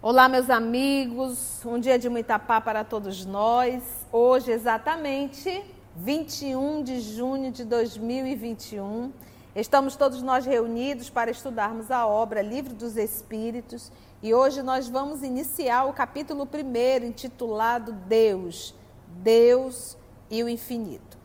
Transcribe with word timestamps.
Olá, 0.00 0.28
meus 0.28 0.48
amigos. 0.48 1.64
Um 1.64 1.78
dia 1.80 1.98
de 1.98 2.08
muita 2.08 2.38
paz 2.38 2.62
para 2.62 2.84
todos 2.84 3.26
nós. 3.26 3.82
Hoje, 4.12 4.50
exatamente 4.52 5.62
21 5.96 6.82
de 6.82 7.00
junho 7.00 7.50
de 7.52 7.64
2021, 7.64 9.12
estamos 9.54 9.96
todos 9.96 10.22
nós 10.22 10.46
reunidos 10.46 11.10
para 11.10 11.30
estudarmos 11.30 11.90
a 11.90 12.06
obra 12.06 12.42
Livro 12.42 12.74
dos 12.74 12.96
Espíritos 12.96 13.92
e 14.24 14.32
hoje 14.32 14.62
nós 14.62 14.88
vamos 14.88 15.22
iniciar 15.22 15.84
o 15.84 15.92
capítulo 15.92 16.48
1 16.50 17.04
intitulado 17.04 17.92
Deus, 17.92 18.74
Deus 19.18 19.98
e 20.30 20.42
o 20.42 20.48
Infinito. 20.48 21.18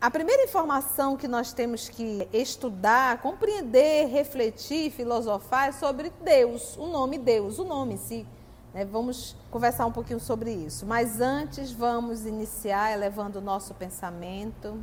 A 0.00 0.08
primeira 0.08 0.44
informação 0.44 1.16
que 1.16 1.26
nós 1.26 1.52
temos 1.52 1.88
que 1.88 2.28
estudar, 2.32 3.20
compreender, 3.20 4.06
refletir, 4.06 4.92
filosofar 4.92 5.70
é 5.70 5.72
sobre 5.72 6.12
Deus, 6.22 6.76
o 6.76 6.86
nome 6.86 7.18
Deus, 7.18 7.58
o 7.58 7.64
nome 7.64 7.94
em 7.94 7.98
si. 7.98 8.26
Né? 8.72 8.84
Vamos 8.84 9.34
conversar 9.50 9.86
um 9.86 9.92
pouquinho 9.92 10.20
sobre 10.20 10.52
isso. 10.52 10.86
Mas 10.86 11.20
antes, 11.20 11.72
vamos 11.72 12.24
iniciar 12.24 12.92
elevando 12.92 13.40
o 13.40 13.42
nosso 13.42 13.74
pensamento 13.74 14.78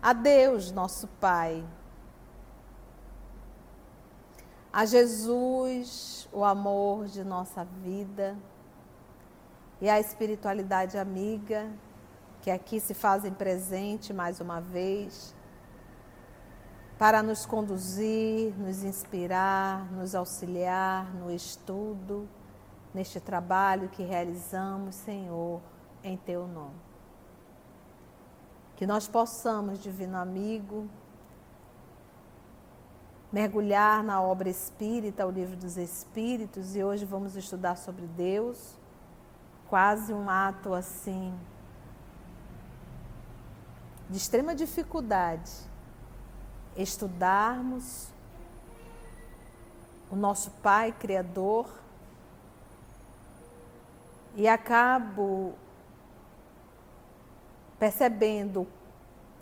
a 0.00 0.14
Deus, 0.14 0.72
nosso 0.72 1.06
Pai. 1.20 1.62
A 4.72 4.84
Jesus, 4.84 6.28
o 6.32 6.44
amor 6.44 7.06
de 7.06 7.24
nossa 7.24 7.64
vida. 7.64 8.36
E 9.80 9.88
a 9.88 10.00
espiritualidade 10.00 10.98
amiga 10.98 11.70
que 12.40 12.50
aqui 12.50 12.80
se 12.80 12.94
fazem 12.94 13.32
presente 13.32 14.12
mais 14.12 14.40
uma 14.40 14.60
vez, 14.60 15.34
para 16.98 17.22
nos 17.22 17.46
conduzir, 17.46 18.54
nos 18.58 18.82
inspirar, 18.82 19.90
nos 19.92 20.14
auxiliar 20.14 21.14
no 21.14 21.30
estudo, 21.30 22.28
neste 22.92 23.20
trabalho 23.20 23.88
que 23.88 24.02
realizamos, 24.02 24.94
Senhor, 24.96 25.60
em 26.02 26.16
Teu 26.16 26.48
nome. 26.48 26.74
Que 28.76 28.86
nós 28.86 29.06
possamos, 29.06 29.82
Divino 29.82 30.16
Amigo, 30.16 30.88
mergulhar 33.32 34.02
na 34.02 34.22
obra 34.22 34.48
espírita, 34.48 35.26
o 35.26 35.30
livro 35.30 35.56
dos 35.56 35.76
Espíritos, 35.76 36.74
e 36.74 36.82
hoje 36.82 37.04
vamos 37.04 37.36
estudar 37.36 37.76
sobre 37.76 38.06
Deus, 38.06 38.74
quase 39.68 40.12
um 40.12 40.30
ato 40.30 40.72
assim 40.72 41.34
de 44.08 44.16
extrema 44.16 44.54
dificuldade 44.54 45.52
estudarmos 46.74 48.08
o 50.10 50.16
nosso 50.16 50.50
Pai 50.62 50.92
Criador 50.92 51.68
e 54.34 54.48
acabo 54.48 55.54
percebendo 57.78 58.66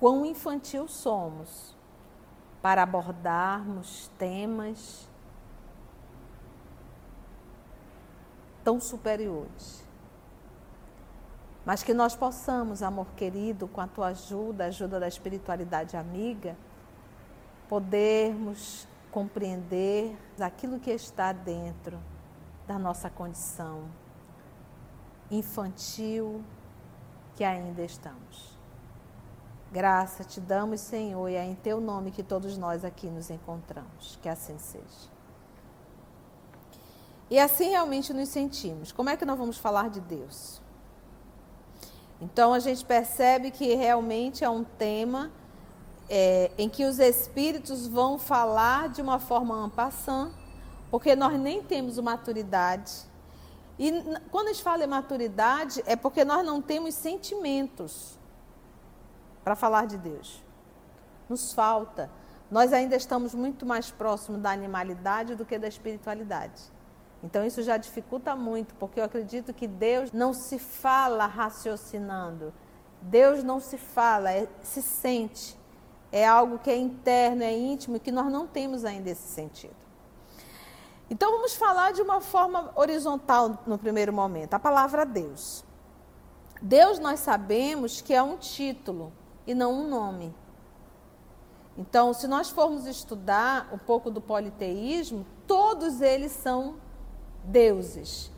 quão 0.01 0.27
infantil 0.27 0.89
somos 0.89 1.76
para 2.67 2.83
abordarmos 2.83 4.11
temas 4.19 5.09
tão 8.65 8.81
superiores 8.81 9.87
mas 11.65 11.85
que 11.85 11.95
nós 11.95 12.17
possamos, 12.17 12.83
amor 12.83 13.07
querido, 13.17 13.69
com 13.69 13.81
a 13.81 13.87
tua 13.87 14.09
ajuda, 14.09 14.65
a 14.65 14.67
ajuda 14.67 14.99
da 14.99 15.07
espiritualidade 15.07 15.97
amiga, 15.97 16.57
podermos 17.69 18.89
compreender 19.13 20.17
aquilo 20.41 20.81
que 20.81 20.91
está 20.91 21.33
dentro 21.33 22.01
da 22.67 22.81
nossa 22.81 23.09
condição 23.09 23.89
infantil 25.31 26.43
que 27.37 27.45
ainda 27.45 27.83
estamos. 27.83 28.56
Graça 29.71 30.23
te 30.23 30.41
damos, 30.41 30.81
Senhor, 30.81 31.29
e 31.29 31.35
é 31.35 31.45
em 31.45 31.55
teu 31.55 31.81
nome 31.81 32.11
que 32.11 32.23
todos 32.23 32.57
nós 32.57 32.85
aqui 32.85 33.09
nos 33.09 33.31
encontramos. 33.31 34.19
Que 34.23 34.29
assim 34.29 34.59
seja. 34.59 35.17
E 37.29 37.39
assim 37.39 37.71
realmente 37.71 38.13
nos 38.13 38.29
sentimos. 38.29 38.93
Como 38.93 39.11
é 39.11 39.17
que 39.17 39.25
nós 39.25 39.37
vamos 39.37 39.59
falar 39.59 39.91
de 39.91 40.01
Deus? 40.01 40.61
Então 42.21 42.55
a 42.55 42.61
gente 42.61 42.85
percebe 42.85 43.51
que 43.51 43.75
realmente 43.75 44.45
é 44.45 44.49
um 44.49 44.63
tema 44.63 45.33
é, 46.09 46.53
em 46.57 46.69
que 46.69 46.85
os 46.85 46.99
espíritos 47.01 47.87
vão 47.87 48.19
falar 48.19 48.89
de 48.89 49.03
uma 49.03 49.19
forma 49.19 49.55
ampassã, 49.57 50.31
porque 50.91 51.17
nós 51.17 51.39
nem 51.39 51.63
temos 51.63 51.99
maturidade. 51.99 52.93
E 53.79 53.93
quando 54.31 54.49
a 54.49 54.53
gente 54.53 54.63
fala 54.63 54.85
em 54.85 54.87
maturidade, 54.87 55.83
é 55.85 55.97
porque 55.97 56.25
nós 56.25 56.47
não 56.47 56.63
temos 56.63 56.95
sentimentos 56.95 58.16
para 59.47 59.55
falar 59.55 59.87
de 59.87 59.97
Deus. 59.97 60.43
Nos 61.29 61.53
falta. 61.53 62.11
Nós 62.51 62.73
ainda 62.73 62.97
estamos 62.97 63.33
muito 63.33 63.65
mais 63.65 63.93
próximos 63.93 64.41
da 64.41 64.51
animalidade 64.51 65.37
do 65.37 65.45
que 65.45 65.57
da 65.57 65.69
espiritualidade. 65.69 66.61
Então 67.23 67.47
isso 67.47 67.63
já 67.63 67.77
dificulta 67.77 68.35
muito, 68.35 68.75
porque 68.75 68.99
eu 68.99 69.05
acredito 69.05 69.55
que 69.55 69.69
Deus 69.69 70.11
não 70.11 70.33
se 70.33 70.59
fala 70.59 71.27
raciocinando. 71.27 72.53
Deus 73.01 73.45
não 73.45 73.61
se 73.61 73.79
fala, 73.79 74.33
é, 74.33 74.49
se 74.63 74.83
sente. 74.83 75.57
É 76.11 76.27
algo 76.27 76.59
que 76.59 76.69
é 76.69 76.77
interno, 76.77 77.45
é 77.45 77.57
íntimo 77.57 78.01
que 78.01 78.11
nós 78.11 78.27
não 78.27 78.49
temos 78.49 78.85
ainda 78.85 79.11
esse 79.11 79.29
sentido. 79.29 79.77
Então 81.09 81.31
vamos 81.31 81.55
falar 81.55 81.93
de 81.93 82.03
uma 82.03 82.21
forma 82.21 82.73
horizontal 82.75 83.63
no 83.65 83.79
primeiro 83.79 84.13
momento, 84.13 84.55
a 84.55 84.59
palavra 84.59 85.07
Deus. 85.07 85.65
Deus 86.61 86.99
nós 86.99 87.21
sabemos 87.21 88.01
que 88.01 88.13
é 88.13 88.21
um 88.21 88.37
título 88.37 89.13
e 89.47 89.55
não 89.55 89.73
um 89.73 89.89
nome. 89.89 90.35
Então, 91.79 92.13
se 92.13 92.27
nós 92.27 92.51
formos 92.51 92.87
estudar 92.87 93.69
um 93.73 93.79
pouco 93.79 94.11
do 94.11 94.21
politeísmo, 94.21 95.27
todos 95.47 96.01
eles 96.01 96.33
são 96.33 96.77
deuses. 97.45 98.31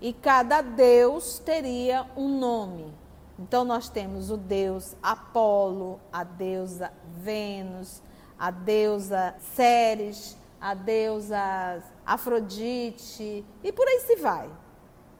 E 0.00 0.12
cada 0.12 0.60
deus 0.60 1.38
teria 1.38 2.06
um 2.16 2.38
nome. 2.38 2.92
Então 3.38 3.64
nós 3.64 3.88
temos 3.88 4.30
o 4.30 4.36
deus 4.36 4.96
Apolo, 5.00 6.00
a 6.12 6.24
deusa 6.24 6.92
Vênus, 7.18 8.02
a 8.36 8.50
deusa 8.50 9.36
Ceres, 9.54 10.36
a 10.60 10.74
deusa 10.74 11.82
Afrodite 12.04 13.44
e 13.62 13.72
por 13.72 13.86
aí 13.86 14.00
se 14.00 14.16
vai. 14.16 14.50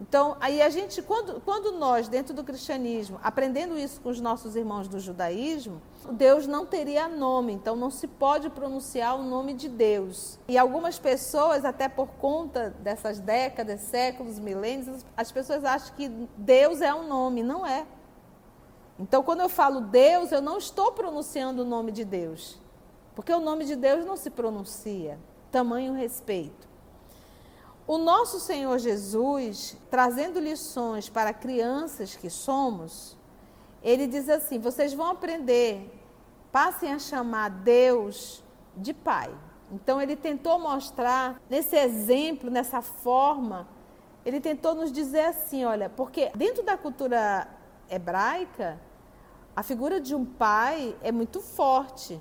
Então, 0.01 0.37
aí 0.41 0.63
a 0.63 0.71
gente, 0.71 1.03
quando, 1.03 1.41
quando 1.41 1.73
nós, 1.73 2.07
dentro 2.07 2.33
do 2.33 2.45
cristianismo, 2.45 3.19
aprendendo 3.23 3.77
isso 3.77 4.01
com 4.01 4.11
os 4.11 4.21
nossos 4.21 4.55
irmãos 4.55 4.87
do 4.87 5.01
judaísmo, 5.01 5.83
Deus 6.13 6.47
não 6.47 6.65
teria 6.65 7.09
nome, 7.09 7.53
então 7.53 7.75
não 7.75 7.91
se 7.91 8.07
pode 8.07 8.49
pronunciar 8.49 9.19
o 9.19 9.25
nome 9.25 9.55
de 9.55 9.69
Deus. 9.69 10.39
E 10.47 10.57
algumas 10.57 11.01
pessoas, 11.01 11.65
até 11.65 11.89
por 11.89 12.07
conta 12.11 12.71
dessas 12.79 13.19
décadas, 13.19 13.81
séculos, 13.81 14.39
milênios, 14.39 15.05
as 15.17 15.33
pessoas 15.33 15.65
acham 15.65 15.93
que 15.97 16.09
Deus 16.37 16.81
é 16.81 16.95
um 16.95 17.09
nome, 17.09 17.43
não 17.43 17.67
é. 17.67 17.85
Então, 19.01 19.23
quando 19.25 19.41
eu 19.41 19.49
falo 19.49 19.81
Deus, 19.81 20.31
eu 20.31 20.41
não 20.41 20.59
estou 20.59 20.93
pronunciando 20.93 21.63
o 21.63 21.65
nome 21.65 21.91
de 21.91 22.05
Deus, 22.05 22.61
porque 23.17 23.33
o 23.33 23.41
nome 23.41 23.65
de 23.65 23.75
Deus 23.75 24.05
não 24.05 24.17
se 24.17 24.31
pronuncia. 24.31 25.19
Tamanho 25.51 25.93
respeito. 25.93 26.68
O 27.89 27.97
nosso 27.97 28.39
Senhor 28.39 28.79
Jesus, 28.79 29.75
trazendo 29.91 30.39
lições 30.39 31.09
para 31.09 31.33
crianças 31.33 32.15
que 32.15 32.29
somos, 32.29 33.17
ele 33.83 34.07
diz 34.07 34.29
assim: 34.29 34.59
vocês 34.59 34.93
vão 34.93 35.07
aprender, 35.07 35.91
passem 36.53 36.93
a 36.93 36.99
chamar 36.99 37.49
Deus 37.49 38.45
de 38.77 38.93
Pai. 38.93 39.35
Então, 39.73 40.03
ele 40.03 40.17
tentou 40.17 40.59
mostrar, 40.59 41.41
nesse 41.49 41.77
exemplo, 41.77 42.51
nessa 42.51 42.83
forma, 42.83 43.67
ele 44.23 44.39
tentou 44.39 44.75
nos 44.75 44.93
dizer 44.93 45.25
assim: 45.25 45.65
olha, 45.65 45.89
porque 45.89 46.31
dentro 46.35 46.63
da 46.63 46.77
cultura 46.77 47.49
hebraica, 47.89 48.79
a 49.57 49.63
figura 49.63 49.99
de 49.99 50.15
um 50.15 50.27
pai 50.27 50.95
é 51.03 51.11
muito 51.11 51.41
forte, 51.41 52.21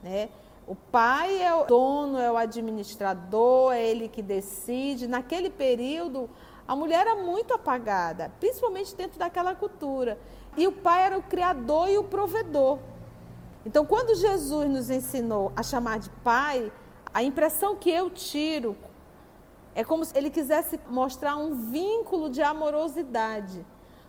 né? 0.00 0.28
O 0.68 0.74
pai 0.74 1.42
é 1.42 1.54
o 1.54 1.64
dono, 1.64 2.18
é 2.18 2.30
o 2.30 2.36
administrador, 2.36 3.72
é 3.72 3.82
ele 3.82 4.06
que 4.06 4.20
decide. 4.20 5.08
Naquele 5.08 5.48
período, 5.48 6.28
a 6.66 6.76
mulher 6.76 7.06
era 7.06 7.16
muito 7.16 7.54
apagada, 7.54 8.30
principalmente 8.38 8.94
dentro 8.94 9.18
daquela 9.18 9.54
cultura. 9.54 10.18
E 10.58 10.66
o 10.66 10.72
pai 10.72 11.04
era 11.04 11.16
o 11.16 11.22
criador 11.22 11.88
e 11.88 11.96
o 11.96 12.04
provedor. 12.04 12.78
Então, 13.64 13.86
quando 13.86 14.14
Jesus 14.14 14.68
nos 14.68 14.90
ensinou 14.90 15.50
a 15.56 15.62
chamar 15.62 16.00
de 16.00 16.10
pai, 16.22 16.70
a 17.14 17.22
impressão 17.22 17.74
que 17.74 17.90
eu 17.90 18.10
tiro 18.10 18.76
É 19.74 19.84
como 19.84 20.04
se 20.04 20.16
ele 20.18 20.28
quisesse 20.28 20.78
mostrar 20.90 21.36
um 21.36 21.70
vínculo 21.70 22.28
de 22.28 22.42
amorosidade. 22.42 23.64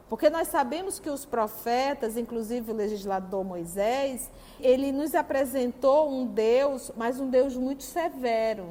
Porque 0.09 0.27
nós 0.27 0.47
sabemos 0.47 0.99
que 0.99 1.09
os 1.09 1.23
profetas, 1.23 2.17
inclusive 2.17 2.71
o 2.71 2.75
legislador 2.75 3.43
Moisés, 3.43 4.29
ele 4.59 4.91
nos 4.91 5.13
apresentou 5.13 6.09
um 6.09 6.25
Deus, 6.25 6.91
mas 6.97 7.19
um 7.19 7.29
Deus 7.29 7.55
muito 7.55 7.83
severo. 7.83 8.69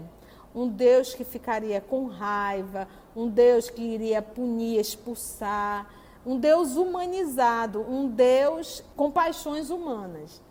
Um 0.53 0.67
Deus 0.67 1.15
que 1.15 1.23
ficaria 1.23 1.81
com 1.81 2.07
raiva, 2.07 2.89
um 3.15 3.29
Deus 3.29 3.71
que 3.71 3.81
iria 3.81 4.21
punir, 4.21 4.81
expulsar, 4.81 5.89
um 6.27 6.37
Deus 6.37 6.75
humanizado, 6.75 7.81
um 7.89 8.09
Deus 8.09 8.83
com 8.97 9.09
paixões 9.09 9.71
humanas. 9.71 10.43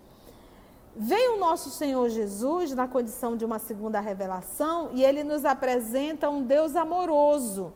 Vem 0.96 1.36
o 1.36 1.38
nosso 1.38 1.70
Senhor 1.70 2.08
Jesus 2.10 2.74
na 2.74 2.88
condição 2.88 3.36
de 3.36 3.44
uma 3.44 3.60
segunda 3.60 4.00
revelação 4.00 4.92
e 4.94 5.04
ele 5.04 5.24
nos 5.24 5.44
apresenta 5.44 6.30
um 6.30 6.42
Deus 6.42 6.76
amoroso 6.78 7.74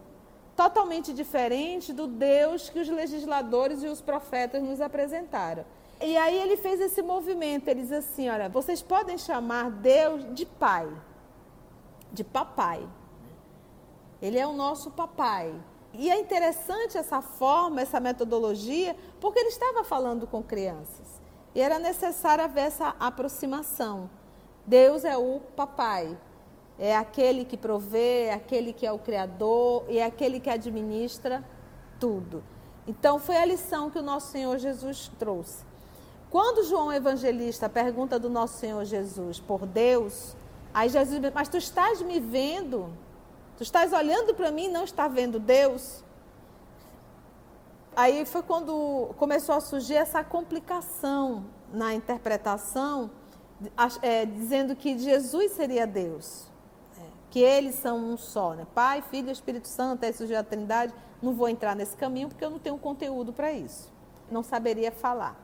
totalmente 0.61 1.11
diferente 1.11 1.91
do 1.91 2.05
Deus 2.05 2.69
que 2.69 2.79
os 2.79 2.87
legisladores 2.87 3.81
e 3.81 3.87
os 3.87 3.99
profetas 3.99 4.61
nos 4.61 4.79
apresentaram. 4.79 5.65
E 5.99 6.15
aí 6.15 6.37
ele 6.37 6.55
fez 6.55 6.79
esse 6.79 7.01
movimento, 7.01 7.67
ele 7.67 7.81
diz 7.81 7.91
assim, 7.91 8.29
olha, 8.29 8.47
vocês 8.47 8.79
podem 8.79 9.17
chamar 9.17 9.71
Deus 9.71 10.23
de 10.35 10.45
pai, 10.45 10.87
de 12.11 12.23
papai. 12.23 12.87
Ele 14.21 14.37
é 14.37 14.45
o 14.45 14.53
nosso 14.53 14.91
papai. 14.91 15.51
E 15.93 16.11
é 16.11 16.19
interessante 16.19 16.95
essa 16.95 17.23
forma, 17.23 17.81
essa 17.81 17.99
metodologia, 17.99 18.95
porque 19.19 19.39
ele 19.39 19.49
estava 19.49 19.83
falando 19.83 20.27
com 20.27 20.43
crianças. 20.43 21.19
E 21.55 21.59
era 21.59 21.79
necessário 21.79 22.43
haver 22.43 22.65
essa 22.65 22.95
aproximação. 22.99 24.07
Deus 24.63 25.03
é 25.05 25.17
o 25.17 25.39
papai, 25.55 26.15
é 26.81 26.97
aquele 26.97 27.45
que 27.45 27.55
provê, 27.55 28.23
é 28.23 28.33
aquele 28.33 28.73
que 28.73 28.87
é 28.87 28.91
o 28.91 28.97
criador 28.97 29.85
e 29.87 29.99
é 29.99 30.03
aquele 30.03 30.39
que 30.39 30.49
administra 30.49 31.43
tudo. 31.99 32.43
Então 32.87 33.19
foi 33.19 33.37
a 33.37 33.45
lição 33.45 33.91
que 33.91 33.99
o 33.99 34.01
nosso 34.01 34.31
Senhor 34.31 34.57
Jesus 34.57 35.11
trouxe. 35.19 35.63
Quando 36.31 36.63
João 36.63 36.91
Evangelista 36.91 37.69
pergunta 37.69 38.17
do 38.17 38.31
nosso 38.31 38.57
Senhor 38.57 38.83
Jesus 38.83 39.39
por 39.39 39.67
Deus, 39.67 40.35
aí 40.73 40.89
Jesus 40.89 41.21
diz, 41.21 41.31
mas 41.31 41.47
tu 41.47 41.55
estás 41.55 42.01
me 42.01 42.19
vendo? 42.19 42.91
Tu 43.57 43.61
estás 43.61 43.93
olhando 43.93 44.33
para 44.33 44.49
mim 44.49 44.65
e 44.65 44.69
não 44.69 44.83
está 44.83 45.07
vendo 45.07 45.39
Deus? 45.39 46.03
Aí 47.95 48.25
foi 48.25 48.41
quando 48.41 49.13
começou 49.19 49.53
a 49.53 49.61
surgir 49.61 49.97
essa 49.97 50.23
complicação 50.23 51.45
na 51.71 51.93
interpretação, 51.93 53.11
é, 54.01 54.25
dizendo 54.25 54.75
que 54.75 54.97
Jesus 54.97 55.51
seria 55.51 55.85
Deus 55.85 56.49
que 57.31 57.39
eles 57.39 57.75
são 57.75 57.97
um 57.97 58.17
só, 58.17 58.53
né? 58.53 58.67
Pai, 58.75 59.01
Filho 59.01 59.29
e 59.29 59.31
Espírito 59.31 59.67
Santo, 59.69 60.05
aí 60.05 60.13
surgiu 60.13 60.37
a 60.37 60.43
Trindade. 60.43 60.93
Não 61.21 61.33
vou 61.33 61.47
entrar 61.47 61.75
nesse 61.75 61.95
caminho 61.95 62.27
porque 62.27 62.43
eu 62.43 62.49
não 62.49 62.59
tenho 62.59 62.77
conteúdo 62.77 63.31
para 63.31 63.53
isso. 63.53 63.89
Não 64.29 64.43
saberia 64.43 64.91
falar. 64.91 65.39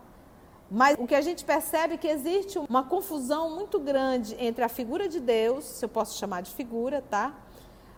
Mas 0.69 0.97
o 0.99 1.07
que 1.07 1.15
a 1.15 1.21
gente 1.21 1.45
percebe 1.45 1.93
é 1.93 1.97
que 1.97 2.07
existe 2.07 2.59
uma 2.59 2.83
confusão 2.83 3.55
muito 3.55 3.79
grande 3.79 4.35
entre 4.37 4.65
a 4.65 4.69
figura 4.69 5.07
de 5.07 5.21
Deus, 5.21 5.63
se 5.63 5.85
eu 5.85 5.87
posso 5.87 6.17
chamar 6.19 6.41
de 6.41 6.51
figura, 6.51 7.01
tá? 7.09 7.33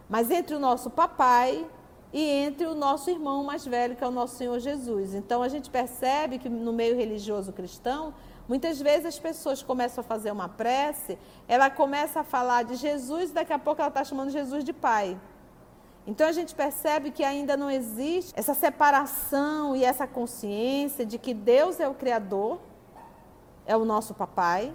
Mas 0.08 0.30
entre 0.30 0.56
o 0.56 0.60
nosso 0.60 0.92
papai 0.92 1.66
e 2.14 2.22
entre 2.22 2.68
o 2.68 2.76
nosso 2.76 3.10
irmão 3.10 3.44
mais 3.44 3.66
velho, 3.66 3.96
que 3.96 4.04
é 4.04 4.08
o 4.08 4.12
nosso 4.12 4.36
Senhor 4.36 4.60
Jesus. 4.60 5.16
Então 5.16 5.42
a 5.42 5.50
gente 5.50 5.68
percebe 5.68 6.38
que 6.38 6.48
no 6.48 6.72
meio 6.72 6.96
religioso 6.96 7.52
cristão 7.52 8.14
Muitas 8.50 8.82
vezes 8.82 9.06
as 9.06 9.20
pessoas 9.20 9.62
começam 9.62 10.02
a 10.02 10.04
fazer 10.04 10.32
uma 10.32 10.50
prece, 10.50 11.20
ela 11.48 11.70
começa 11.70 12.22
a 12.22 12.24
falar 12.24 12.64
de 12.64 12.76
Jesus, 12.76 13.30
daqui 13.30 13.54
a 13.54 13.60
pouco 13.60 13.80
ela 13.80 13.90
está 13.90 14.04
chamando 14.04 14.32
Jesus 14.32 14.64
de 14.64 14.74
Pai. 14.74 15.20
Então 16.08 16.28
a 16.28 16.32
gente 16.32 16.56
percebe 16.56 17.12
que 17.12 17.24
ainda 17.24 17.56
não 17.56 17.70
existe 17.70 18.34
essa 18.36 18.56
separação 18.56 19.76
e 19.76 19.86
essa 19.86 20.08
consciência 20.08 21.06
de 21.06 21.20
que 21.20 21.32
Deus 21.32 21.80
é 21.80 21.88
o 21.88 21.94
Criador, 21.94 22.60
é 23.68 23.78
o 23.78 23.86
nosso 23.86 24.16
papai, 24.16 24.74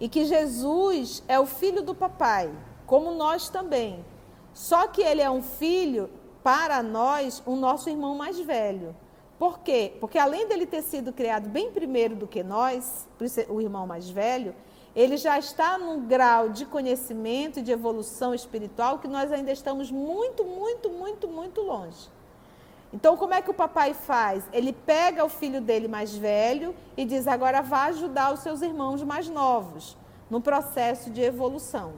e 0.00 0.08
que 0.08 0.24
Jesus 0.24 1.22
é 1.28 1.38
o 1.38 1.46
filho 1.46 1.82
do 1.82 1.94
papai, 1.94 2.50
como 2.86 3.12
nós 3.12 3.48
também. 3.48 4.04
Só 4.52 4.88
que 4.88 5.00
ele 5.00 5.22
é 5.22 5.30
um 5.30 5.42
filho, 5.42 6.10
para 6.42 6.82
nós, 6.82 7.40
o 7.46 7.54
nosso 7.54 7.88
irmão 7.88 8.16
mais 8.16 8.36
velho. 8.40 8.96
Por 9.38 9.58
quê? 9.60 9.94
Porque 10.00 10.18
além 10.18 10.48
dele 10.48 10.64
ter 10.64 10.82
sido 10.82 11.12
criado 11.12 11.48
bem 11.48 11.70
primeiro 11.70 12.16
do 12.16 12.26
que 12.26 12.42
nós, 12.42 13.06
o 13.48 13.60
irmão 13.60 13.86
mais 13.86 14.08
velho, 14.08 14.54
ele 14.94 15.18
já 15.18 15.38
está 15.38 15.76
num 15.76 16.06
grau 16.06 16.48
de 16.48 16.64
conhecimento 16.64 17.58
e 17.58 17.62
de 17.62 17.70
evolução 17.70 18.34
espiritual 18.34 18.98
que 18.98 19.06
nós 19.06 19.30
ainda 19.30 19.52
estamos 19.52 19.90
muito, 19.90 20.42
muito, 20.42 20.88
muito, 20.88 21.28
muito 21.28 21.60
longe. 21.60 22.08
Então, 22.90 23.14
como 23.14 23.34
é 23.34 23.42
que 23.42 23.50
o 23.50 23.54
papai 23.54 23.92
faz? 23.92 24.48
Ele 24.54 24.72
pega 24.72 25.22
o 25.22 25.28
filho 25.28 25.60
dele 25.60 25.86
mais 25.86 26.16
velho 26.16 26.74
e 26.96 27.04
diz: 27.04 27.26
agora 27.26 27.60
vá 27.60 27.84
ajudar 27.84 28.32
os 28.32 28.40
seus 28.40 28.62
irmãos 28.62 29.02
mais 29.02 29.28
novos 29.28 29.98
no 30.30 30.40
processo 30.40 31.10
de 31.10 31.20
evolução. 31.20 31.94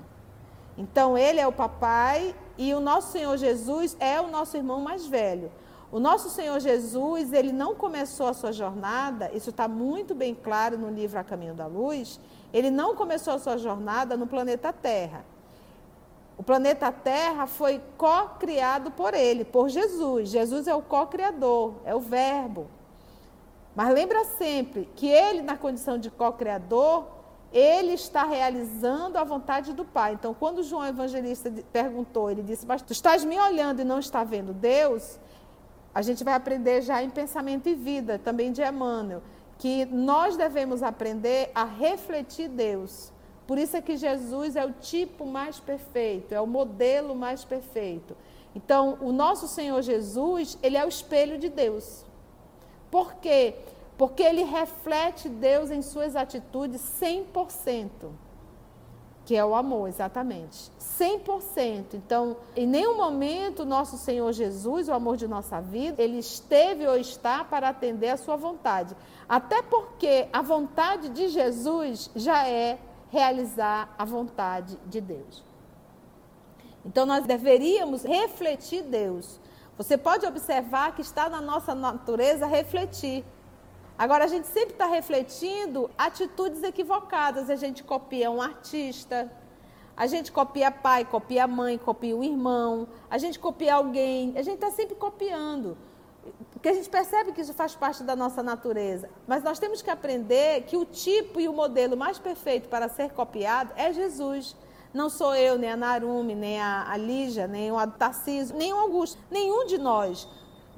Então, 0.77 1.17
ele 1.17 1.39
é 1.39 1.47
o 1.47 1.53
papai 1.53 2.35
e 2.57 2.75
o 2.75 2.81
nosso 2.81 3.13
Senhor 3.13 3.37
Jesus 3.37 3.97
é 4.01 4.21
o 4.21 4.27
nosso 4.27 4.57
irmão 4.57 4.81
mais 4.81 5.07
velho. 5.07 5.53
O 5.91 5.99
nosso 5.99 6.29
Senhor 6.29 6.61
Jesus, 6.61 7.33
ele 7.33 7.51
não 7.51 7.75
começou 7.75 8.29
a 8.29 8.35
sua 8.35 8.53
jornada, 8.53 9.31
isso 9.33 9.51
está 9.51 9.67
muito 9.67 10.15
bem 10.15 10.35
claro 10.35 10.77
no 10.77 10.91
livro 10.91 11.19
A 11.19 11.25
Caminho 11.25 11.55
da 11.55 11.67
Luz, 11.67 12.21
ele 12.53 12.71
não 12.71 12.95
começou 12.95 13.33
a 13.33 13.39
sua 13.39 13.57
jornada 13.57 14.17
no 14.17 14.27
planeta 14.27 14.71
Terra. 14.73 15.25
O 16.37 16.43
planeta 16.43 16.93
Terra 16.93 17.47
foi 17.47 17.81
co-criado 17.97 18.91
por 18.91 19.15
ele, 19.15 19.45
por 19.45 19.69
Jesus. 19.69 20.29
Jesus 20.29 20.69
é 20.69 20.75
o 20.75 20.83
co-criador, 20.83 21.75
é 21.85 21.95
o 21.95 22.01
Verbo. 22.01 22.69
Mas 23.75 23.93
lembra 23.93 24.25
sempre 24.25 24.89
que 24.95 25.09
ele, 25.09 25.41
na 25.41 25.57
condição 25.57 25.99
de 25.99 26.11
co-criador, 26.11 27.07
ele 27.53 27.95
está 27.95 28.25
realizando 28.25 29.17
a 29.19 29.25
vontade 29.25 29.73
do 29.73 29.85
Pai. 29.85 30.13
Então, 30.13 30.35
quando 30.35 30.63
João 30.63 30.87
Evangelista 30.87 31.53
perguntou, 31.73 32.31
ele 32.31 32.43
disse: 32.43 32.67
Mas 32.67 32.83
tu 32.83 32.93
estás 32.93 33.25
me 33.25 33.39
olhando 33.39 33.81
e 33.81 33.85
não 33.85 33.99
está 33.99 34.23
vendo 34.23 34.53
Deus? 34.53 35.19
A 35.99 36.03
gente 36.03 36.23
vai 36.23 36.35
aprender 36.35 36.81
já 36.81 37.03
em 37.03 37.11
Pensamento 37.11 37.69
e 37.69 37.75
Vida, 37.75 38.21
também 38.21 38.53
de 38.53 38.63
Emmanuel, 38.63 39.21
que 39.59 39.85
nós 39.87 40.37
devemos 40.37 40.81
aprender 40.81 41.51
a 41.53 41.65
refletir 41.65 42.49
Deus. 42.49 43.13
Por 43.49 43.59
isso 43.59 43.77
é 43.77 43.83
que 43.83 43.97
Jesus 43.97 44.55
é 44.55 44.65
o 44.65 44.71
tipo 44.75 45.27
mais 45.27 45.59
perfeito, 45.59 46.33
é 46.33 46.41
o 46.41 46.47
modelo 46.47 47.17
mais 47.17 47.45
perfeito. 47.45 48.17
Então, 48.55 48.97
o 49.01 49.11
nosso 49.11 49.49
Senhor 49.49 49.83
Jesus, 49.83 50.57
ele 50.63 50.77
é 50.77 50.85
o 50.85 50.89
espelho 50.89 51.37
de 51.37 51.49
Deus. 51.49 52.05
Por 52.93 53.15
quê? 53.15 53.57
Porque 53.97 54.23
ele 54.23 54.45
reflete 54.45 55.29
Deus 55.29 55.69
em 55.69 55.83
suas 55.83 56.15
atitudes 56.15 56.81
100% 56.81 57.89
que 59.29 59.37
é 59.37 59.45
o 59.45 59.55
amor, 59.55 59.91
exatamente. 59.91 60.71
100%. 60.81 61.93
Então, 61.93 62.39
em 62.57 62.67
nenhum 62.67 62.97
momento 62.97 63.63
nosso 63.63 63.99
Senhor 63.99 64.33
Jesus, 64.33 64.89
o 64.89 64.93
amor 64.95 65.19
de 65.19 65.29
nossa 65.29 65.61
vida, 65.61 66.03
ele 66.03 66.19
esteve 66.19 66.87
ou 66.87 66.97
está 66.97 67.45
para 67.45 67.69
atender 67.69 68.09
a 68.09 68.17
sua 68.17 68.37
vontade. 68.37 68.97
Até 69.29 69.61
porque 69.61 70.29
a 70.33 70.41
vontade 70.41 71.11
de 71.11 71.29
Jesus 71.29 72.11
já 72.17 72.49
é 72.49 72.79
realizar 73.11 73.95
a 73.99 74.05
vontade 74.07 74.79
de 74.87 74.99
Deus. 74.99 75.45
Então, 76.83 77.05
nós 77.05 77.27
deveríamos 77.27 78.05
refletir 78.05 78.83
Deus. 78.83 79.39
Você 79.77 79.99
pode 79.99 80.25
observar 80.25 80.95
que 80.95 81.03
está 81.03 81.29
na 81.29 81.43
nossa 81.43 81.75
natureza 81.75 82.47
refletir. 82.47 83.23
Agora, 83.99 84.25
a 84.25 84.29
gente 84.29 84.47
sempre 84.47 84.75
está 84.75 84.87
refletindo 84.87 85.91
atitudes 85.99 86.63
equivocadas. 86.63 87.51
A 87.51 87.57
gente 87.57 87.83
copia 87.83 88.31
um 88.31 88.41
artista, 88.41 89.31
a 89.97 90.07
gente 90.07 90.31
copia 90.31 90.71
pai, 90.71 91.05
copia 91.05 91.49
mãe, 91.49 91.77
copia 91.77 92.17
o 92.17 92.23
irmão, 92.23 92.87
a 93.11 93.19
gente 93.19 93.41
copia 93.41 93.75
alguém, 93.75 94.35
a 94.37 94.43
gente 94.43 94.55
está 94.55 94.71
sempre 94.71 94.95
copiando. 94.95 95.77
Porque 96.53 96.69
a 96.69 96.75
gente 96.75 96.89
percebe 96.89 97.33
que 97.33 97.41
isso 97.41 97.53
faz 97.53 97.75
parte 97.75 98.05
da 98.05 98.15
nossa 98.15 98.41
natureza. 98.41 99.11
Mas 99.27 99.43
nós 99.43 99.59
temos 99.59 99.83
que 99.83 99.91
aprender 99.91 100.63
que 100.63 100.77
o 100.77 100.85
tipo 100.85 101.41
e 101.41 101.49
o 101.49 101.53
modelo 101.53 101.97
mais 101.97 102.19
perfeito 102.19 102.69
para 102.69 102.89
ser 102.89 103.11
copiado 103.11 103.73
é 103.77 103.93
Jesus. 103.93 104.55
Não 104.95 105.11
sou 105.11 105.35
eu, 105.35 105.59
nem 105.59 105.71
a 105.71 105.77
Narume, 105.77 106.35
nem 106.35 106.61
a, 106.61 106.97
Lígia, 106.97 107.47
nem 107.47 107.73
o 107.73 107.87
Tarcísio, 107.89 108.57
nem 108.57 108.73
o 108.73 108.77
Augusto. 108.77 109.19
Nenhum 109.31 109.67
de 109.67 109.79
nós. 109.79 110.29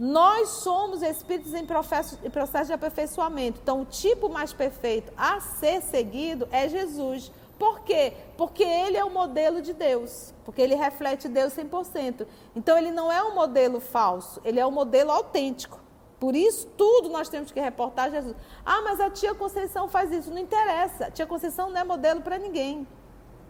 Nós 0.02 0.48
somos 0.48 1.02
espíritos 1.02 1.52
em 1.52 1.66
processo, 1.66 2.16
de 2.16 2.72
aperfeiçoamento. 2.72 3.60
Então, 3.62 3.82
o 3.82 3.84
tipo 3.84 4.30
mais 4.30 4.50
perfeito 4.50 5.12
a 5.14 5.40
ser 5.40 5.82
seguido 5.82 6.48
é 6.50 6.66
Jesus. 6.70 7.30
Por 7.58 7.80
quê? 7.80 8.14
Porque 8.34 8.62
ele 8.64 8.96
é 8.96 9.04
o 9.04 9.10
modelo 9.10 9.60
de 9.60 9.74
Deus, 9.74 10.32
porque 10.42 10.62
ele 10.62 10.74
reflete 10.74 11.28
Deus 11.28 11.52
100%. 11.52 12.26
Então, 12.56 12.78
ele 12.78 12.90
não 12.90 13.12
é 13.12 13.22
um 13.22 13.34
modelo 13.34 13.78
falso, 13.78 14.40
ele 14.42 14.58
é 14.58 14.66
um 14.66 14.70
modelo 14.70 15.10
autêntico. 15.10 15.78
Por 16.18 16.34
isso, 16.34 16.66
tudo 16.78 17.10
nós 17.10 17.28
temos 17.28 17.52
que 17.52 17.60
reportar 17.60 18.06
a 18.06 18.10
Jesus. 18.10 18.34
Ah, 18.64 18.80
mas 18.80 19.00
a 19.00 19.10
tia 19.10 19.34
Conceição 19.34 19.86
faz 19.86 20.10
isso. 20.12 20.30
Não 20.30 20.38
interessa. 20.38 21.08
A 21.08 21.10
tia 21.10 21.26
Conceição 21.26 21.68
não 21.68 21.78
é 21.78 21.84
modelo 21.84 22.22
para 22.22 22.38
ninguém. 22.38 22.88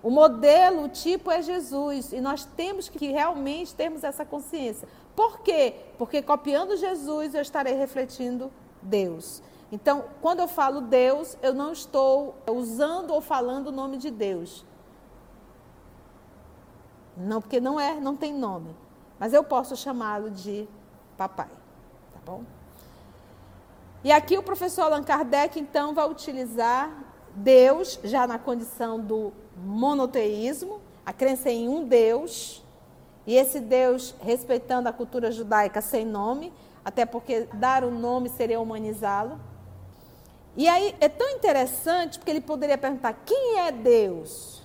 O 0.02 0.10
modelo, 0.10 0.84
o 0.84 0.88
tipo 0.88 1.30
é 1.30 1.42
Jesus. 1.42 2.12
E 2.12 2.20
nós 2.20 2.44
temos 2.44 2.88
que 2.88 3.08
realmente 3.08 3.74
termos 3.74 4.02
essa 4.02 4.24
consciência. 4.24 4.88
Por 5.20 5.40
quê? 5.40 5.74
Porque 5.98 6.22
copiando 6.22 6.78
Jesus 6.78 7.34
eu 7.34 7.42
estarei 7.42 7.74
refletindo 7.74 8.50
Deus. 8.80 9.42
Então, 9.70 10.06
quando 10.22 10.40
eu 10.40 10.48
falo 10.48 10.80
Deus, 10.80 11.36
eu 11.42 11.52
não 11.52 11.72
estou 11.72 12.36
usando 12.50 13.10
ou 13.10 13.20
falando 13.20 13.66
o 13.66 13.70
nome 13.70 13.98
de 13.98 14.10
Deus. 14.10 14.64
Não, 17.14 17.38
porque 17.38 17.60
não 17.60 17.78
é, 17.78 18.00
não 18.00 18.16
tem 18.16 18.32
nome. 18.32 18.74
Mas 19.18 19.34
eu 19.34 19.44
posso 19.44 19.76
chamá-lo 19.76 20.30
de 20.30 20.66
papai. 21.18 21.50
Tá 22.14 22.20
bom? 22.24 22.42
E 24.02 24.10
aqui 24.10 24.38
o 24.38 24.42
professor 24.42 24.84
Allan 24.84 25.02
Kardec, 25.02 25.60
então, 25.60 25.92
vai 25.92 26.08
utilizar 26.08 26.90
Deus, 27.34 28.00
já 28.02 28.26
na 28.26 28.38
condição 28.38 28.98
do 28.98 29.34
monoteísmo, 29.54 30.80
a 31.04 31.12
crença 31.12 31.50
em 31.50 31.68
um 31.68 31.84
Deus, 31.84 32.64
e 33.30 33.36
esse 33.36 33.60
Deus 33.60 34.12
respeitando 34.20 34.88
a 34.88 34.92
cultura 34.92 35.30
judaica 35.30 35.80
sem 35.80 36.04
nome, 36.04 36.52
até 36.84 37.06
porque 37.06 37.46
dar 37.54 37.84
o 37.84 37.86
um 37.86 37.96
nome 37.96 38.28
seria 38.28 38.58
humanizá-lo. 38.58 39.40
E 40.56 40.66
aí 40.66 40.96
é 40.98 41.08
tão 41.08 41.30
interessante 41.30 42.18
porque 42.18 42.32
ele 42.32 42.40
poderia 42.40 42.76
perguntar: 42.76 43.12
quem 43.24 43.60
é 43.60 43.70
Deus? 43.70 44.64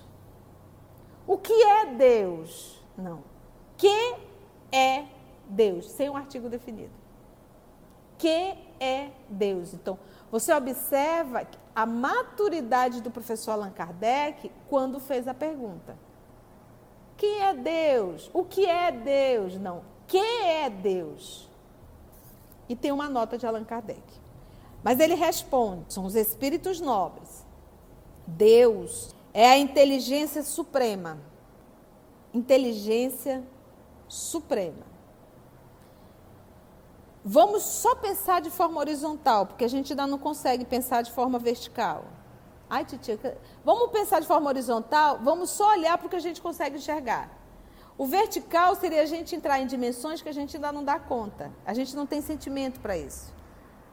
O 1.28 1.38
que 1.38 1.52
é 1.52 1.94
Deus? 1.94 2.82
Não. 2.98 3.22
Que 3.76 4.16
é 4.72 5.04
Deus? 5.46 5.88
Sem 5.92 6.10
um 6.10 6.16
artigo 6.16 6.48
definido. 6.48 6.90
Que 8.18 8.52
é 8.80 9.10
Deus? 9.28 9.74
Então, 9.74 9.96
você 10.28 10.52
observa 10.52 11.46
a 11.72 11.86
maturidade 11.86 13.00
do 13.00 13.12
professor 13.12 13.52
Allan 13.52 13.70
Kardec 13.70 14.50
quando 14.68 14.98
fez 14.98 15.28
a 15.28 15.34
pergunta. 15.34 16.05
Quem 17.16 17.42
é 17.42 17.54
Deus? 17.54 18.30
O 18.32 18.44
que 18.44 18.66
é 18.66 18.92
Deus? 18.92 19.58
Não. 19.58 19.82
Quem 20.06 20.44
é 20.48 20.70
Deus? 20.70 21.48
E 22.68 22.76
tem 22.76 22.92
uma 22.92 23.08
nota 23.08 23.38
de 23.38 23.46
Allan 23.46 23.64
Kardec. 23.64 24.02
Mas 24.82 25.00
ele 25.00 25.14
responde: 25.14 25.92
são 25.92 26.04
os 26.04 26.14
espíritos 26.14 26.80
nobres. 26.80 27.44
Deus 28.26 29.14
é 29.32 29.48
a 29.48 29.58
inteligência 29.58 30.42
suprema. 30.42 31.18
Inteligência 32.34 33.42
suprema. 34.08 34.84
Vamos 37.24 37.62
só 37.64 37.94
pensar 37.96 38.40
de 38.40 38.50
forma 38.50 38.78
horizontal, 38.78 39.46
porque 39.46 39.64
a 39.64 39.68
gente 39.68 39.92
ainda 39.92 40.06
não 40.06 40.18
consegue 40.18 40.64
pensar 40.64 41.02
de 41.02 41.10
forma 41.10 41.38
vertical. 41.38 42.04
Ai, 42.68 42.84
titia, 42.84 43.38
vamos 43.64 43.90
pensar 43.90 44.20
de 44.20 44.26
forma 44.26 44.48
horizontal, 44.48 45.20
vamos 45.22 45.50
só 45.50 45.70
olhar 45.70 45.96
para 45.96 46.06
o 46.06 46.10
que 46.10 46.16
a 46.16 46.20
gente 46.20 46.42
consegue 46.42 46.76
enxergar. 46.76 47.30
O 47.96 48.06
vertical 48.06 48.74
seria 48.74 49.02
a 49.02 49.06
gente 49.06 49.34
entrar 49.34 49.60
em 49.60 49.66
dimensões 49.66 50.20
que 50.20 50.28
a 50.28 50.32
gente 50.32 50.56
ainda 50.56 50.70
não 50.70 50.84
dá 50.84 50.98
conta. 50.98 51.50
A 51.64 51.72
gente 51.72 51.96
não 51.96 52.06
tem 52.06 52.20
sentimento 52.20 52.80
para 52.80 52.96
isso. 52.96 53.32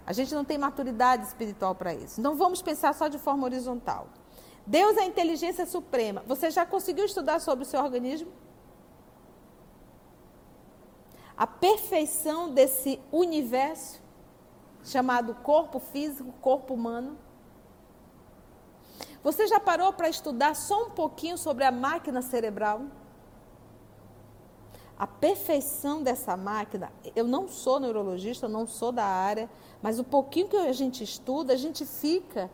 A 0.05 0.11
gente 0.11 0.35
não 0.35 0.43
tem 0.43 0.57
maturidade 0.57 1.25
espiritual 1.25 1.73
para 1.73 1.93
isso. 1.93 2.19
Então 2.19 2.35
vamos 2.35 2.61
pensar 2.61 2.93
só 2.93 3.07
de 3.07 3.17
forma 3.17 3.45
horizontal. 3.45 4.07
Deus 4.67 4.97
é 4.97 5.01
a 5.01 5.05
inteligência 5.05 5.65
suprema. 5.65 6.23
Você 6.27 6.51
já 6.51 6.65
conseguiu 6.65 7.05
estudar 7.05 7.39
sobre 7.39 7.63
o 7.63 7.67
seu 7.67 7.81
organismo? 7.81 8.29
a 11.37 11.47
perfeição 11.47 12.53
desse 12.53 12.99
universo 13.11 14.01
chamado 14.83 15.33
corpo 15.35 15.79
físico, 15.79 16.31
corpo 16.41 16.73
humano? 16.73 17.17
Você 19.23 19.47
já 19.47 19.59
parou 19.59 19.93
para 19.93 20.09
estudar 20.09 20.53
só 20.55 20.83
um 20.83 20.89
pouquinho 20.89 21.37
sobre 21.37 21.63
a 21.63 21.71
máquina 21.71 22.21
cerebral? 22.21 22.81
A 24.99 25.07
perfeição 25.07 26.03
dessa 26.03 26.35
máquina, 26.35 26.91
eu 27.15 27.25
não 27.25 27.47
sou 27.47 27.79
neurologista, 27.79 28.47
não 28.47 28.67
sou 28.67 28.91
da 28.91 29.05
área, 29.05 29.49
mas 29.81 29.97
o 29.97 30.03
pouquinho 30.03 30.49
que 30.49 30.57
a 30.57 30.73
gente 30.73 31.03
estuda, 31.03 31.53
a 31.53 31.57
gente 31.57 31.85
fica 31.85 32.51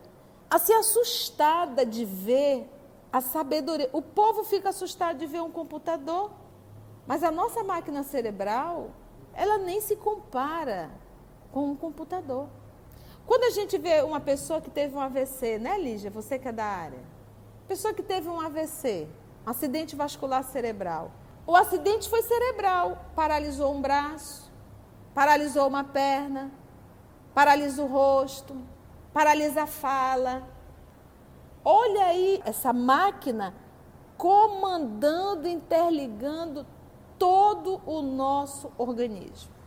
assim 0.49 0.73
assustada 0.73 1.85
de 1.85 2.05
ver 2.05 2.69
a 3.11 3.19
sabedoria. 3.19 3.89
O 3.91 4.01
povo 4.01 4.43
fica 4.43 4.69
assustado 4.69 5.17
de 5.17 5.25
ver 5.25 5.41
um 5.41 5.51
computador. 5.51 6.31
Mas 7.05 7.23
a 7.23 7.31
nossa 7.31 7.63
máquina 7.63 8.03
cerebral, 8.03 8.91
ela 9.33 9.57
nem 9.57 9.81
se 9.81 9.95
compara 9.95 10.91
com 11.51 11.71
um 11.71 11.75
computador. 11.75 12.47
Quando 13.29 13.43
a 13.43 13.51
gente 13.51 13.77
vê 13.77 14.01
uma 14.01 14.19
pessoa 14.19 14.59
que 14.59 14.71
teve 14.71 14.95
um 14.95 14.99
AVC, 14.99 15.59
né, 15.59 15.77
Lígia? 15.77 16.09
Você 16.09 16.39
que 16.39 16.47
é 16.47 16.51
da 16.51 16.65
área. 16.65 16.97
Pessoa 17.67 17.93
que 17.93 18.01
teve 18.01 18.27
um 18.27 18.41
AVC, 18.41 19.07
um 19.45 19.51
acidente 19.51 19.95
vascular 19.95 20.43
cerebral. 20.43 21.11
O 21.45 21.55
acidente 21.55 22.09
foi 22.09 22.23
cerebral, 22.23 23.05
paralisou 23.15 23.71
um 23.71 23.79
braço, 23.79 24.51
paralisou 25.13 25.67
uma 25.67 25.83
perna, 25.83 26.49
paralisa 27.31 27.83
o 27.83 27.85
rosto, 27.85 28.57
paralisa 29.13 29.61
a 29.61 29.67
fala. 29.67 30.41
Olha 31.63 32.05
aí 32.05 32.41
essa 32.43 32.73
máquina 32.73 33.53
comandando, 34.17 35.47
interligando 35.47 36.65
todo 37.19 37.79
o 37.85 38.01
nosso 38.01 38.71
organismo. 38.75 39.59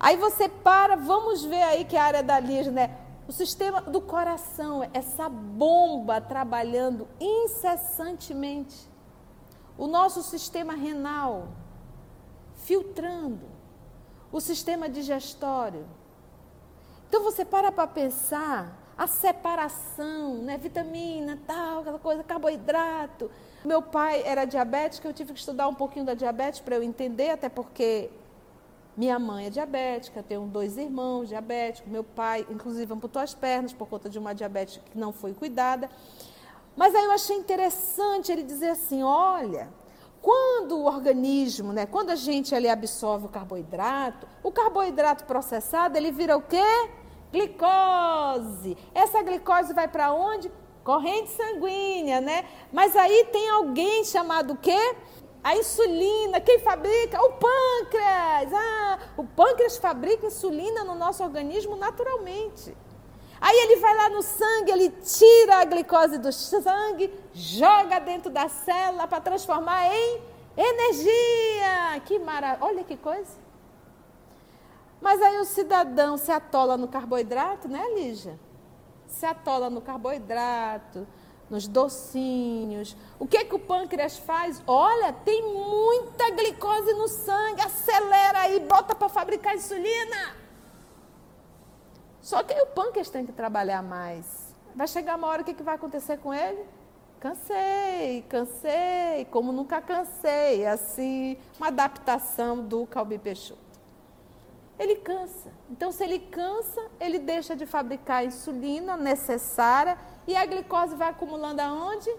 Aí 0.00 0.16
você 0.16 0.48
para, 0.48 0.96
vamos 0.96 1.44
ver 1.44 1.62
aí 1.62 1.84
que 1.84 1.96
a 1.96 2.02
área 2.02 2.22
da 2.24 2.40
Liz, 2.40 2.66
né? 2.66 3.01
O 3.26 3.32
sistema 3.32 3.80
do 3.80 4.00
coração, 4.00 4.88
essa 4.92 5.28
bomba 5.28 6.20
trabalhando 6.20 7.06
incessantemente. 7.20 8.88
O 9.78 9.86
nosso 9.86 10.22
sistema 10.22 10.74
renal 10.74 11.48
filtrando. 12.56 13.46
O 14.30 14.40
sistema 14.40 14.88
digestório. 14.88 15.86
Então 17.08 17.22
você 17.22 17.44
para 17.44 17.70
para 17.70 17.86
pensar 17.86 18.78
a 18.96 19.06
separação, 19.06 20.36
né? 20.36 20.56
Vitamina, 20.56 21.38
tal, 21.46 21.80
aquela 21.80 21.98
coisa, 21.98 22.22
carboidrato. 22.22 23.30
Meu 23.64 23.82
pai 23.82 24.22
era 24.24 24.44
diabético, 24.44 25.06
eu 25.06 25.12
tive 25.12 25.32
que 25.32 25.38
estudar 25.38 25.68
um 25.68 25.74
pouquinho 25.74 26.04
da 26.04 26.14
diabetes 26.14 26.60
para 26.60 26.76
eu 26.76 26.82
entender, 26.82 27.30
até 27.30 27.48
porque 27.48 28.10
minha 28.96 29.18
mãe 29.18 29.46
é 29.46 29.50
diabética, 29.50 30.22
tenho 30.22 30.42
dois 30.42 30.76
irmãos 30.76 31.28
diabéticos, 31.28 31.90
meu 31.90 32.04
pai, 32.04 32.46
inclusive, 32.50 32.92
amputou 32.92 33.22
as 33.22 33.34
pernas 33.34 33.72
por 33.72 33.88
conta 33.88 34.10
de 34.10 34.18
uma 34.18 34.34
diabetes 34.34 34.80
que 34.90 34.98
não 34.98 35.12
foi 35.12 35.32
cuidada. 35.32 35.88
Mas 36.76 36.94
aí 36.94 37.04
eu 37.04 37.12
achei 37.12 37.36
interessante 37.36 38.30
ele 38.30 38.42
dizer 38.42 38.70
assim: 38.70 39.02
olha, 39.02 39.68
quando 40.20 40.78
o 40.78 40.84
organismo, 40.84 41.72
né, 41.72 41.86
quando 41.86 42.10
a 42.10 42.16
gente 42.16 42.54
ali 42.54 42.68
absorve 42.68 43.26
o 43.26 43.28
carboidrato, 43.28 44.26
o 44.42 44.52
carboidrato 44.52 45.24
processado, 45.24 45.96
ele 45.96 46.12
vira 46.12 46.36
o 46.36 46.42
quê? 46.42 46.90
Glicose. 47.32 48.76
Essa 48.94 49.22
glicose 49.22 49.72
vai 49.72 49.88
para 49.88 50.12
onde? 50.12 50.50
corrente 50.82 51.30
sanguínea, 51.30 52.20
né? 52.20 52.44
Mas 52.72 52.96
aí 52.96 53.28
tem 53.32 53.48
alguém 53.50 54.04
chamado 54.04 54.54
o 54.54 54.56
quê? 54.56 54.96
A 55.42 55.56
insulina, 55.56 56.40
quem 56.40 56.58
fabrica? 56.60 57.20
O 57.22 57.32
pâncreas. 57.32 58.52
Ah, 58.52 58.98
o 59.16 59.24
pâncreas 59.24 59.76
fabrica 59.76 60.26
insulina 60.26 60.84
no 60.84 60.94
nosso 60.94 61.22
organismo 61.22 61.76
naturalmente. 61.76 62.76
Aí 63.40 63.56
ele 63.56 63.76
vai 63.76 63.96
lá 63.96 64.08
no 64.08 64.22
sangue, 64.22 64.70
ele 64.70 64.88
tira 64.90 65.56
a 65.56 65.64
glicose 65.64 66.16
do 66.16 66.32
sangue, 66.32 67.12
joga 67.34 67.98
dentro 67.98 68.30
da 68.30 68.48
célula 68.48 69.08
para 69.08 69.20
transformar 69.20 69.92
em 69.92 70.22
energia. 70.56 72.00
Que 72.04 72.20
maravilha! 72.20 72.64
Olha 72.64 72.84
que 72.84 72.96
coisa. 72.96 73.42
Mas 75.00 75.20
aí 75.20 75.40
o 75.40 75.44
cidadão 75.44 76.16
se 76.16 76.30
atola 76.30 76.76
no 76.76 76.86
carboidrato, 76.86 77.66
né, 77.66 77.84
Lígia? 77.96 78.38
se 79.12 79.26
atola 79.26 79.68
no 79.68 79.80
carboidrato, 79.80 81.06
nos 81.52 81.68
docinhos. 81.68 82.96
O 83.18 83.26
que, 83.26 83.44
que 83.44 83.54
o 83.54 83.58
pâncreas 83.58 84.16
faz? 84.16 84.62
Olha, 84.66 85.12
tem 85.12 85.42
muita 85.42 86.30
glicose 86.30 86.94
no 86.94 87.06
sangue, 87.06 87.60
acelera 87.60 88.40
aí, 88.40 88.58
bota 88.60 88.94
para 88.94 89.10
fabricar 89.10 89.54
insulina. 89.54 90.34
Só 92.22 92.42
que 92.42 92.54
aí 92.54 92.62
o 92.62 92.68
pâncreas 92.68 93.10
tem 93.10 93.26
que 93.26 93.32
trabalhar 93.32 93.82
mais. 93.82 94.54
Vai 94.74 94.88
chegar 94.88 95.16
uma 95.16 95.28
hora, 95.28 95.42
o 95.42 95.44
que, 95.44 95.52
que 95.52 95.62
vai 95.62 95.74
acontecer 95.74 96.16
com 96.20 96.32
ele? 96.32 96.64
Cansei, 97.20 98.24
cansei, 98.30 99.26
como 99.30 99.52
nunca 99.52 99.82
cansei. 99.82 100.64
Assim, 100.64 101.36
uma 101.58 101.66
adaptação 101.68 102.64
do 102.64 102.86
Calbi 102.86 103.18
Peixoto 103.18 103.72
ele 104.78 104.96
cansa. 104.96 105.50
Então, 105.70 105.92
se 105.92 106.02
ele 106.02 106.18
cansa, 106.18 106.80
ele 106.98 107.18
deixa 107.18 107.54
de 107.54 107.64
fabricar 107.66 108.18
a 108.18 108.24
insulina 108.24 108.96
necessária 108.96 109.96
e 110.26 110.36
a 110.36 110.46
glicose 110.46 110.94
vai 110.94 111.08
acumulando 111.08 111.60
aonde? 111.60 112.10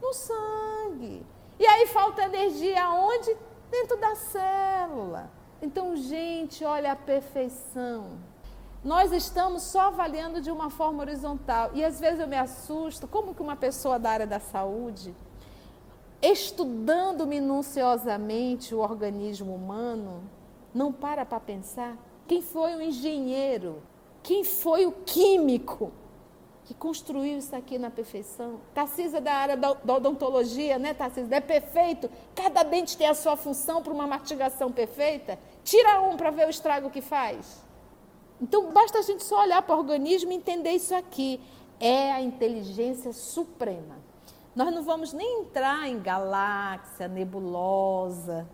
No 0.00 0.12
sangue. 0.12 1.24
E 1.58 1.66
aí 1.66 1.86
falta 1.86 2.22
energia 2.22 2.84
aonde? 2.84 3.36
Dentro 3.70 3.96
da 3.98 4.14
célula. 4.14 5.30
Então, 5.60 5.96
gente, 5.96 6.64
olha 6.64 6.92
a 6.92 6.96
perfeição. 6.96 8.18
Nós 8.84 9.12
estamos 9.12 9.62
só 9.62 9.82
avaliando 9.82 10.40
de 10.40 10.50
uma 10.50 10.68
forma 10.68 11.02
horizontal. 11.02 11.70
E 11.72 11.84
às 11.84 12.00
vezes 12.00 12.18
eu 12.18 12.26
me 12.26 12.36
assusto, 12.36 13.06
como 13.06 13.34
que 13.34 13.40
uma 13.40 13.54
pessoa 13.54 13.98
da 13.98 14.10
área 14.10 14.26
da 14.26 14.40
saúde 14.40 15.14
estudando 16.20 17.26
minuciosamente 17.26 18.74
o 18.74 18.78
organismo 18.78 19.54
humano, 19.54 20.22
não 20.72 20.92
para 20.92 21.26
para 21.26 21.40
pensar 21.40 21.96
quem 22.28 22.40
foi 22.40 22.76
o 22.76 22.80
engenheiro, 22.80 23.82
quem 24.22 24.44
foi 24.44 24.86
o 24.86 24.92
químico 24.92 25.92
que 26.72 26.78
construiu 26.78 27.36
isso 27.36 27.54
aqui 27.54 27.78
na 27.78 27.90
perfeição. 27.90 28.60
Tarcísio 28.74 29.18
é 29.18 29.20
da 29.20 29.34
área 29.34 29.56
da, 29.56 29.72
odontologia, 29.94 30.78
né, 30.78 30.94
Tarcísio? 30.94 31.32
É 31.32 31.40
perfeito. 31.40 32.10
Cada 32.34 32.62
dente 32.62 32.96
tem 32.96 33.06
a 33.06 33.14
sua 33.14 33.36
função 33.36 33.82
para 33.82 33.92
uma 33.92 34.06
mastigação 34.06 34.72
perfeita. 34.72 35.38
Tira 35.62 36.00
um 36.00 36.16
para 36.16 36.30
ver 36.30 36.46
o 36.46 36.50
estrago 36.50 36.90
que 36.90 37.02
faz. 37.02 37.62
Então, 38.40 38.72
basta 38.72 38.98
a 38.98 39.02
gente 39.02 39.22
só 39.22 39.42
olhar 39.42 39.60
para 39.62 39.76
o 39.76 39.78
organismo 39.78 40.32
e 40.32 40.34
entender 40.34 40.70
isso 40.70 40.94
aqui. 40.94 41.38
É 41.78 42.10
a 42.12 42.22
inteligência 42.22 43.12
suprema. 43.12 43.96
Nós 44.56 44.72
não 44.74 44.82
vamos 44.82 45.12
nem 45.12 45.40
entrar 45.40 45.88
em 45.88 46.00
galáxia, 46.00 47.06
nebulosa, 47.06 48.48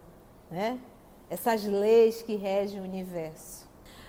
né? 0.50 0.78
essas 1.30 1.64
leis 1.64 2.22
que 2.22 2.34
regem 2.34 2.80
o 2.80 2.84
universo. 2.84 3.67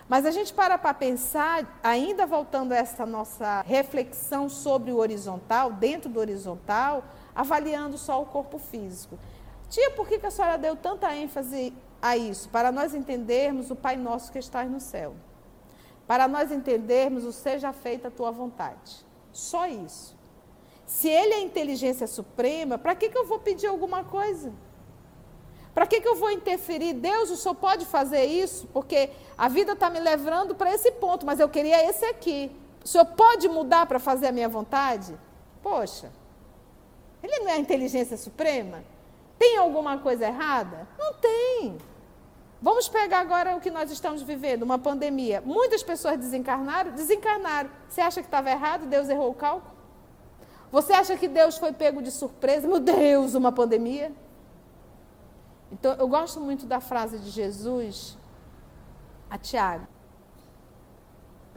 Mas 0.10 0.26
a 0.26 0.32
gente 0.32 0.52
para 0.52 0.76
para 0.76 0.92
pensar, 0.92 1.80
ainda 1.84 2.26
voltando 2.26 2.72
a 2.72 2.76
essa 2.76 3.06
nossa 3.06 3.62
reflexão 3.62 4.50
sobre 4.50 4.92
o 4.92 4.98
horizontal, 4.98 5.72
dentro 5.72 6.10
do 6.10 6.20
horizontal, 6.20 7.04
avaliando 7.36 7.96
só 7.96 8.20
o 8.20 8.26
corpo 8.26 8.58
físico. 8.58 9.20
Tia, 9.70 9.92
por 9.92 10.08
que 10.08 10.26
a 10.26 10.32
senhora 10.32 10.58
deu 10.58 10.76
tanta 10.76 11.16
ênfase 11.16 11.72
a 12.02 12.18
isso? 12.18 12.50
Para 12.50 12.72
nós 12.72 12.96
entendermos 12.96 13.70
o 13.70 13.76
Pai 13.76 13.96
Nosso 13.98 14.32
que 14.32 14.40
está 14.40 14.64
no 14.66 14.80
céu. 14.80 15.14
Para 16.08 16.28
nós 16.28 16.52
entendermos 16.52 17.24
o 17.24 17.32
seja 17.32 17.72
feita 17.72 18.08
a 18.08 18.12
tua 18.12 18.32
vontade. 18.32 19.06
Só 19.32 19.68
isso. 19.68 20.18
Se 20.88 21.08
ele 21.08 21.36
é 21.36 21.38
a 21.38 21.42
inteligência 21.42 22.08
suprema, 22.08 22.80
para 22.80 22.96
que, 22.96 23.10
que 23.10 23.18
eu 23.18 23.28
vou 23.28 23.38
pedir 23.38 23.68
alguma 23.68 24.04
coisa? 24.04 24.52
Para 25.74 25.86
que, 25.86 26.02
que 26.02 26.08
eu 26.08 26.16
vou 26.16 26.32
interferir? 26.32 26.94
Deus, 26.94 27.30
o 27.30 27.38
senhor 27.38 27.56
pode 27.56 27.86
fazer 27.86 28.26
isso? 28.26 28.68
Porque 28.74 29.10
a 29.38 29.48
vida 29.48 29.74
está 29.74 29.90
me 29.90 30.00
levando 30.00 30.56
para 30.56 30.74
esse 30.74 30.92
ponto, 30.92 31.26
mas 31.26 31.40
eu 31.40 31.48
queria 31.48 31.88
esse 31.90 32.06
aqui. 32.06 32.52
O 32.84 32.88
senhor 32.88 33.06
pode 33.06 33.48
mudar 33.48 33.86
para 33.86 34.00
fazer 34.00 34.28
a 34.28 34.32
minha 34.32 34.50
vontade? 34.50 35.18
Poxa, 35.62 36.12
ele 37.22 37.40
não 37.40 37.50
é 37.50 37.54
a 37.54 37.60
inteligência 37.60 38.18
suprema? 38.18 38.84
Tem 39.38 39.58
alguma 39.58 39.98
coisa 39.98 40.26
errada? 40.26 40.88
Não 40.98 41.14
tem. 41.14 41.78
Vamos 42.62 42.90
pegar 42.90 43.20
agora 43.20 43.56
o 43.56 43.62
que 43.62 43.72
nós 43.72 43.90
estamos 43.90 44.22
vivendo, 44.22 44.64
uma 44.64 44.78
pandemia. 44.78 45.42
Muitas 45.46 45.82
pessoas 45.82 46.18
desencarnaram, 46.18 46.92
desencarnaram. 46.92 47.70
Você 47.88 48.02
acha 48.02 48.22
que 48.22 48.28
estava 48.28 48.50
errado? 48.50 48.86
Deus 48.86 49.08
errou 49.08 49.30
o 49.30 49.34
cálculo? 49.34 49.74
Você 50.72 50.92
acha 50.92 51.16
que 51.16 51.28
Deus 51.28 51.58
foi 51.58 51.72
pego 51.72 52.02
de 52.02 52.12
surpresa? 52.12 52.68
Meu 52.68 52.80
Deus, 52.80 53.34
uma 53.34 53.52
pandemia? 53.52 54.12
Então, 55.72 55.94
eu 55.94 56.08
gosto 56.08 56.40
muito 56.40 56.66
da 56.66 56.80
frase 56.80 57.20
de 57.20 57.30
Jesus 57.30 58.18
a 59.30 59.38
Tiago. 59.38 59.88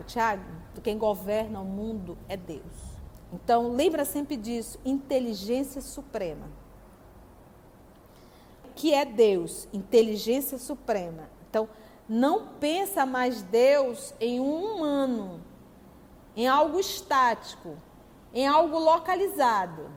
Tiago, 0.02 0.42
quem 0.82 0.98
governa 0.98 1.60
o 1.60 1.64
mundo 1.64 2.18
é 2.28 2.36
Deus. 2.36 2.92
Então, 3.32 3.72
lembra 3.72 4.04
sempre 4.04 4.36
disso, 4.36 4.78
inteligência 4.84 5.80
suprema. 5.80 6.46
Que 8.74 8.92
é 8.92 9.04
Deus, 9.04 9.68
inteligência 9.72 10.58
suprema. 10.58 11.30
Então, 11.48 11.68
não 12.08 12.48
pensa 12.60 13.06
mais 13.06 13.42
Deus 13.42 14.14
em 14.20 14.40
um 14.40 14.74
humano, 14.74 15.40
em 16.36 16.46
algo 16.46 16.78
estático, 16.78 17.76
em 18.34 18.46
algo 18.46 18.78
localizado, 18.78 19.90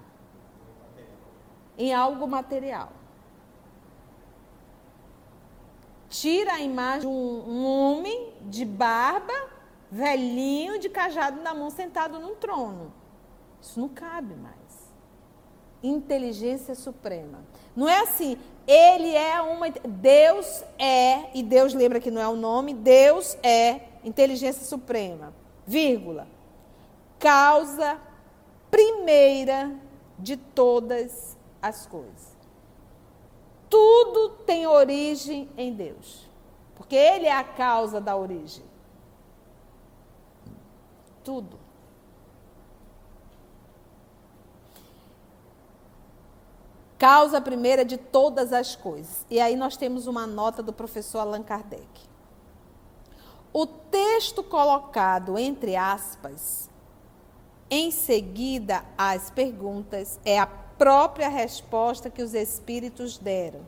em 1.78 1.94
algo 1.94 2.28
material. 2.28 2.92
Tira 6.20 6.54
a 6.54 6.62
imagem 6.62 7.02
de 7.02 7.08
um, 7.08 7.44
um 7.48 7.66
homem 7.66 8.34
de 8.44 8.64
barba, 8.64 9.34
velhinho, 9.92 10.80
de 10.80 10.90
cajado 10.90 11.42
na 11.42 11.54
mão, 11.54 11.70
sentado 11.70 12.20
num 12.20 12.36
trono. 12.36 12.94
Isso 13.62 13.80
não 13.80 13.90
cabe 13.90 14.34
mais. 14.36 14.56
Inteligência 15.84 16.74
suprema. 16.74 17.40
Não 17.76 17.88
é 17.88 18.00
assim, 18.00 18.38
ele 18.66 19.14
é 19.14 19.42
uma. 19.42 19.70
Deus 19.70 20.64
é, 20.80 21.30
e 21.34 21.44
Deus 21.44 21.74
lembra 21.74 22.00
que 22.00 22.10
não 22.10 22.22
é 22.22 22.28
o 22.28 22.36
nome, 22.36 22.74
Deus 22.74 23.38
é 23.44 23.82
inteligência 24.04 24.66
suprema. 24.66 25.34
Vírgula. 25.68 26.28
Causa 27.20 28.00
primeira 28.72 29.76
de 30.18 30.38
todas 30.38 31.38
as 31.62 31.86
coisas 31.86 32.35
tudo 33.70 34.30
tem 34.46 34.68
origem 34.68 35.50
em 35.58 35.74
Deus. 35.74 36.28
Porque 36.76 36.96
Ele 36.96 37.26
é 37.26 37.32
a 37.32 37.44
causa 37.44 38.00
da 38.02 38.16
origem. 38.16 38.64
Tudo. 41.24 41.60
Causa 46.98 47.42
primeira 47.42 47.84
de 47.84 47.98
todas 47.98 48.54
as 48.54 48.76
coisas. 48.76 49.26
E 49.30 49.40
aí 49.40 49.56
nós 49.56 49.76
temos 49.76 50.08
uma 50.08 50.26
nota 50.26 50.64
do 50.64 50.72
professor 50.72 51.20
Allan 51.20 51.44
Kardec. 51.44 51.88
O 53.52 53.66
texto 53.66 54.44
colocado 54.44 55.38
entre 55.38 55.76
aspas, 55.76 56.70
em 57.70 57.90
seguida 57.92 58.86
às 58.98 59.30
perguntas, 59.30 60.20
é 60.24 60.40
a 60.40 60.46
própria 60.78 61.28
resposta 61.30 62.10
que 62.10 62.22
os 62.22 62.34
espíritos 62.34 63.18
deram. 63.18 63.62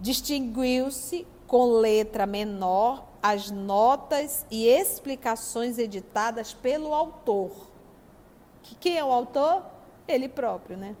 Distinguiu-se 0.00 1.26
com 1.46 1.72
letra 1.72 2.26
menor 2.26 3.04
as 3.22 3.50
notas 3.50 4.46
e 4.50 4.66
explicações 4.66 5.78
editadas 5.78 6.54
pelo 6.54 6.94
autor. 6.94 7.50
Que 8.62 8.74
quem 8.74 8.96
é 8.96 9.04
o 9.04 9.12
autor? 9.12 9.62
Ele 10.06 10.28
próprio, 10.28 10.76
né? 10.76 10.94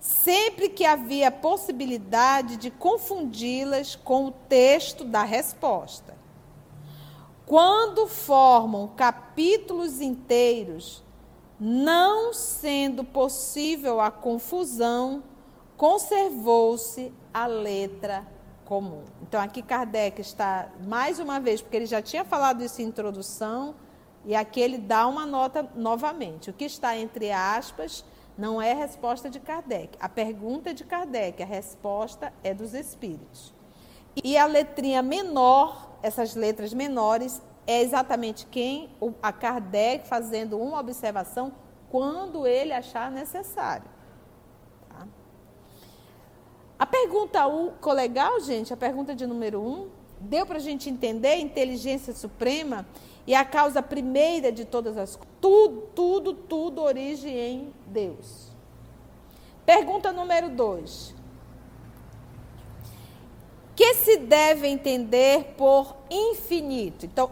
Sempre 0.00 0.68
que 0.68 0.84
havia 0.84 1.30
possibilidade 1.30 2.56
de 2.56 2.70
confundi-las 2.70 3.96
com 3.96 4.26
o 4.26 4.30
texto 4.30 5.04
da 5.04 5.22
resposta. 5.22 6.16
Quando 7.44 8.06
formam 8.06 8.88
capítulos 8.88 10.00
inteiros, 10.00 11.02
não 11.58 12.32
sendo 12.32 13.02
possível 13.02 14.00
a 14.00 14.10
confusão, 14.10 15.22
conservou-se 15.76 17.12
a 17.32 17.46
letra 17.46 18.26
comum. 18.64 19.04
Então, 19.22 19.40
aqui 19.40 19.62
Kardec 19.62 20.20
está, 20.20 20.68
mais 20.86 21.18
uma 21.18 21.38
vez, 21.40 21.62
porque 21.62 21.76
ele 21.76 21.86
já 21.86 22.02
tinha 22.02 22.24
falado 22.24 22.62
isso 22.62 22.82
em 22.82 22.86
introdução, 22.86 23.74
e 24.24 24.34
aqui 24.34 24.60
ele 24.60 24.76
dá 24.76 25.06
uma 25.06 25.24
nota 25.24 25.68
novamente. 25.74 26.50
O 26.50 26.52
que 26.52 26.64
está 26.64 26.96
entre 26.96 27.30
aspas 27.30 28.04
não 28.36 28.60
é 28.60 28.72
a 28.72 28.76
resposta 28.76 29.30
de 29.30 29.40
Kardec. 29.40 29.96
A 30.00 30.08
pergunta 30.08 30.70
é 30.70 30.72
de 30.72 30.84
Kardec, 30.84 31.42
a 31.42 31.46
resposta 31.46 32.32
é 32.42 32.52
dos 32.52 32.74
espíritos. 32.74 33.54
E 34.22 34.36
a 34.36 34.46
letrinha 34.46 35.02
menor, 35.02 35.90
essas 36.02 36.34
letras 36.34 36.74
menores, 36.74 37.40
é 37.66 37.82
exatamente 37.82 38.46
quem? 38.46 38.88
O, 39.00 39.12
a 39.20 39.32
Kardec 39.32 40.06
fazendo 40.06 40.58
uma 40.58 40.78
observação 40.78 41.52
quando 41.90 42.46
ele 42.46 42.72
achar 42.72 43.10
necessário. 43.10 43.86
Tá? 44.88 45.06
A 46.78 46.86
pergunta 46.86 47.46
1, 47.46 47.72
ficou 47.72 47.92
legal, 47.92 48.40
gente? 48.40 48.72
A 48.72 48.76
pergunta 48.76 49.14
de 49.14 49.26
número 49.26 49.60
1, 49.60 49.64
um, 49.64 49.88
deu 50.20 50.46
para 50.46 50.58
a 50.58 50.60
gente 50.60 50.88
entender 50.88 51.28
a 51.28 51.38
inteligência 51.38 52.14
suprema 52.14 52.86
e 53.26 53.34
a 53.34 53.44
causa 53.44 53.82
primeira 53.82 54.52
de 54.52 54.64
todas 54.64 54.96
as 54.96 55.16
coisas. 55.16 55.34
Tudo, 55.40 55.80
tudo, 55.94 56.34
tudo 56.34 56.82
origem 56.82 57.36
em 57.36 57.74
Deus. 57.86 58.52
Pergunta 59.64 60.12
número 60.12 60.48
2. 60.50 61.14
Que 63.74 63.94
se 63.94 64.16
deve 64.18 64.68
entender 64.68 65.54
por 65.56 65.96
infinito? 66.08 67.04
Então, 67.04 67.30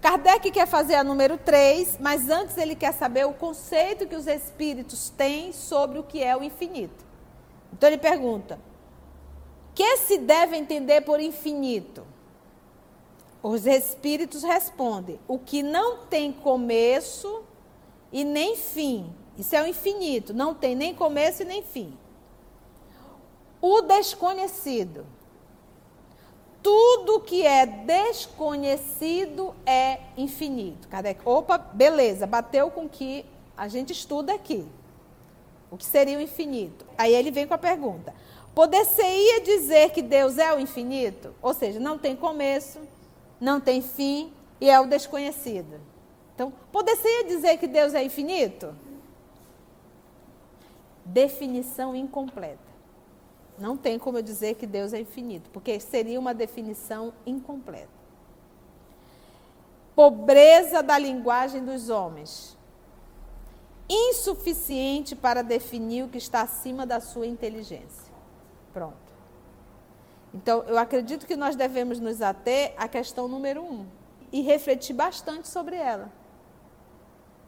Kardec 0.00 0.50
quer 0.50 0.66
fazer 0.66 0.94
a 0.94 1.04
número 1.04 1.38
3, 1.38 1.98
mas 1.98 2.28
antes 2.28 2.56
ele 2.56 2.76
quer 2.76 2.92
saber 2.92 3.26
o 3.26 3.32
conceito 3.32 4.06
que 4.06 4.14
os 4.14 4.26
espíritos 4.26 5.10
têm 5.10 5.52
sobre 5.52 5.98
o 5.98 6.02
que 6.02 6.22
é 6.22 6.36
o 6.36 6.42
infinito. 6.42 7.04
Então 7.72 7.88
ele 7.88 7.98
pergunta: 7.98 8.58
que 9.74 9.96
se 9.98 10.18
deve 10.18 10.56
entender 10.56 11.02
por 11.02 11.20
infinito? 11.20 12.06
Os 13.42 13.66
espíritos 13.66 14.42
respondem: 14.42 15.18
o 15.26 15.38
que 15.38 15.62
não 15.62 16.06
tem 16.06 16.32
começo 16.32 17.42
e 18.12 18.24
nem 18.24 18.56
fim. 18.56 19.12
Isso 19.36 19.54
é 19.54 19.62
o 19.62 19.66
infinito, 19.66 20.32
não 20.32 20.54
tem 20.54 20.74
nem 20.74 20.94
começo 20.94 21.42
e 21.42 21.44
nem 21.44 21.62
fim. 21.62 21.96
O 23.60 23.82
desconhecido 23.82 25.06
tudo 26.66 27.20
que 27.20 27.46
é 27.46 27.64
desconhecido 27.64 29.54
é 29.64 30.00
infinito. 30.16 30.88
Kardec, 30.88 31.20
opa, 31.24 31.56
beleza, 31.56 32.26
bateu 32.26 32.72
com 32.72 32.86
o 32.86 32.88
que 32.88 33.24
a 33.56 33.68
gente 33.68 33.92
estuda 33.92 34.34
aqui. 34.34 34.66
O 35.70 35.76
que 35.76 35.84
seria 35.84 36.18
o 36.18 36.20
infinito? 36.20 36.84
Aí 36.98 37.14
ele 37.14 37.30
vem 37.30 37.46
com 37.46 37.54
a 37.54 37.58
pergunta: 37.58 38.12
Poder-se-ia 38.52 39.42
dizer 39.42 39.90
que 39.90 40.02
Deus 40.02 40.38
é 40.38 40.52
o 40.52 40.58
infinito? 40.58 41.32
Ou 41.40 41.54
seja, 41.54 41.78
não 41.78 41.98
tem 41.98 42.16
começo, 42.16 42.80
não 43.40 43.60
tem 43.60 43.80
fim 43.80 44.32
e 44.60 44.68
é 44.68 44.80
o 44.80 44.88
desconhecido. 44.88 45.80
Então, 46.34 46.52
poder-se-ia 46.72 47.26
dizer 47.26 47.58
que 47.58 47.68
Deus 47.68 47.94
é 47.94 48.02
infinito? 48.02 48.74
Definição 51.04 51.94
incompleta. 51.94 52.65
Não 53.58 53.76
tem 53.76 53.98
como 53.98 54.18
eu 54.18 54.22
dizer 54.22 54.54
que 54.56 54.66
Deus 54.66 54.92
é 54.92 55.00
infinito, 55.00 55.48
porque 55.50 55.80
seria 55.80 56.20
uma 56.20 56.34
definição 56.34 57.12
incompleta. 57.24 57.96
Pobreza 59.94 60.82
da 60.82 60.98
linguagem 60.98 61.64
dos 61.64 61.88
homens. 61.88 62.56
Insuficiente 63.88 65.16
para 65.16 65.42
definir 65.42 66.04
o 66.04 66.08
que 66.08 66.18
está 66.18 66.42
acima 66.42 66.84
da 66.84 67.00
sua 67.00 67.26
inteligência. 67.26 68.12
Pronto. 68.74 69.06
Então, 70.34 70.64
eu 70.64 70.76
acredito 70.76 71.26
que 71.26 71.34
nós 71.34 71.56
devemos 71.56 71.98
nos 71.98 72.20
ater 72.20 72.74
à 72.76 72.86
questão 72.86 73.26
número 73.26 73.62
um 73.62 73.86
e 74.30 74.42
refletir 74.42 74.92
bastante 74.92 75.48
sobre 75.48 75.76
ela. 75.76 76.12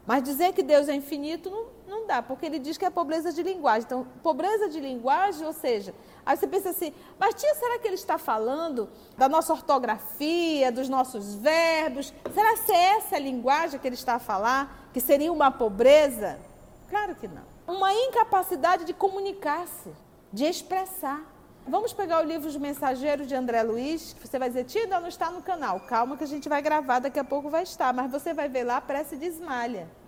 Mas 0.09 0.23
dizer 0.23 0.53
que 0.53 0.63
Deus 0.63 0.89
é 0.89 0.95
infinito 0.95 1.51
não, 1.51 1.67
não 1.87 2.07
dá, 2.07 2.19
porque 2.19 2.43
ele 2.43 2.57
diz 2.57 2.79
que 2.79 2.83
é 2.83 2.89
pobreza 2.89 3.31
de 3.31 3.43
linguagem. 3.43 3.83
Então, 3.85 4.07
pobreza 4.23 4.67
de 4.67 4.79
linguagem, 4.79 5.45
ou 5.45 5.53
seja, 5.53 5.93
aí 6.25 6.35
você 6.35 6.47
pensa 6.47 6.71
assim, 6.71 6.91
mas 7.19 7.35
tia, 7.35 7.53
será 7.53 7.77
que 7.77 7.87
ele 7.87 7.93
está 7.93 8.17
falando 8.17 8.89
da 9.15 9.29
nossa 9.29 9.53
ortografia, 9.53 10.71
dos 10.71 10.89
nossos 10.89 11.35
verbos? 11.35 12.11
Será 12.33 12.57
que 12.57 12.71
é 12.71 12.97
essa 12.97 13.17
a 13.17 13.19
linguagem 13.19 13.79
que 13.79 13.87
ele 13.87 13.93
está 13.93 14.15
a 14.15 14.19
falar? 14.19 14.89
Que 14.91 14.99
seria 14.99 15.31
uma 15.31 15.51
pobreza? 15.51 16.39
Claro 16.89 17.13
que 17.13 17.27
não. 17.27 17.43
Uma 17.67 17.93
incapacidade 17.93 18.85
de 18.85 18.95
comunicar-se 18.95 19.91
de 20.33 20.43
expressar. 20.43 21.21
Vamos 21.67 21.93
pegar 21.93 22.19
o 22.19 22.25
livro 22.25 22.49
de 22.49 22.57
Mensageiros 22.57 23.27
de 23.27 23.35
André 23.35 23.61
Luiz, 23.61 24.13
que 24.13 24.27
você 24.27 24.39
vai 24.39 24.49
dizer, 24.49 24.63
tia, 24.63 24.87
não 24.87 25.07
está 25.07 25.29
no 25.29 25.43
canal. 25.43 25.79
Calma 25.81 26.17
que 26.17 26.23
a 26.23 26.27
gente 26.27 26.49
vai 26.49 26.63
gravar, 26.63 26.97
daqui 26.97 27.19
a 27.19 27.23
pouco 27.23 27.47
vai 27.47 27.61
estar. 27.61 27.93
Mas 27.93 28.09
você 28.09 28.33
vai 28.33 28.49
ver 28.49 28.63
lá 28.63 28.81
prece 28.81 29.15
de 29.15 29.27
Esmalha. 29.27 29.98